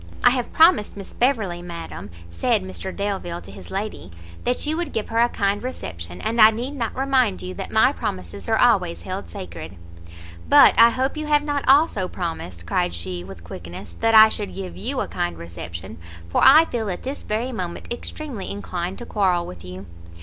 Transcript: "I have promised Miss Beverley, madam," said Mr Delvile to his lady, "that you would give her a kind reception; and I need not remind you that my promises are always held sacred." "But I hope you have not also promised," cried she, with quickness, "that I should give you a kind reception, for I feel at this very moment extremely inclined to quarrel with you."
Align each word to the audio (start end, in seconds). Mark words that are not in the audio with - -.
"I 0.23 0.31
have 0.31 0.51
promised 0.51 0.97
Miss 0.97 1.13
Beverley, 1.13 1.61
madam," 1.61 2.09
said 2.31 2.63
Mr 2.63 2.91
Delvile 2.91 3.39
to 3.41 3.51
his 3.51 3.69
lady, 3.69 4.09
"that 4.45 4.65
you 4.65 4.75
would 4.75 4.93
give 4.93 5.09
her 5.09 5.19
a 5.19 5.29
kind 5.29 5.61
reception; 5.61 6.21
and 6.21 6.41
I 6.41 6.49
need 6.49 6.71
not 6.71 6.95
remind 6.97 7.43
you 7.43 7.53
that 7.53 7.69
my 7.71 7.93
promises 7.93 8.49
are 8.49 8.57
always 8.57 9.03
held 9.03 9.29
sacred." 9.29 9.75
"But 10.49 10.73
I 10.75 10.89
hope 10.89 11.17
you 11.17 11.27
have 11.27 11.43
not 11.43 11.63
also 11.67 12.07
promised," 12.07 12.65
cried 12.65 12.95
she, 12.95 13.23
with 13.23 13.43
quickness, 13.43 13.95
"that 13.99 14.15
I 14.15 14.29
should 14.29 14.55
give 14.55 14.75
you 14.75 15.01
a 15.01 15.07
kind 15.07 15.37
reception, 15.37 15.99
for 16.29 16.41
I 16.43 16.65
feel 16.65 16.89
at 16.89 17.03
this 17.03 17.21
very 17.21 17.51
moment 17.51 17.93
extremely 17.93 18.49
inclined 18.49 18.97
to 18.97 19.05
quarrel 19.05 19.45
with 19.45 19.63
you." 19.63 19.85